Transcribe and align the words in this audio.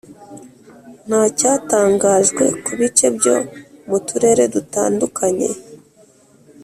ntacyatangajwe 1.07 2.45
ku 2.65 2.71
bice 2.79 3.07
byo 3.17 3.35
mu 3.87 3.97
turere 4.07 4.43
dutandukanye 4.53 5.49